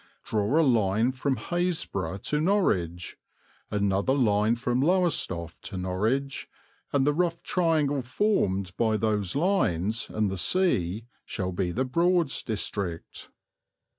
Draw 0.23 0.59
a 0.59 0.65
line 0.65 1.11
from 1.11 1.35
Happisburgh 1.35 2.23
to 2.23 2.41
Norwich, 2.41 3.17
another 3.69 4.15
line 4.15 4.55
from 4.55 4.81
Lowestoft 4.81 5.61
to 5.65 5.77
Norwich, 5.77 6.49
and 6.91 7.05
the 7.05 7.13
rough 7.13 7.43
triangle 7.43 8.01
formed 8.01 8.75
by 8.77 8.97
those 8.97 9.35
lines 9.35 10.07
and 10.09 10.31
the 10.31 10.39
sea 10.39 11.05
shall 11.23 11.51
be 11.51 11.71
the 11.71 11.85
Broads 11.85 12.41
District. 12.41 13.29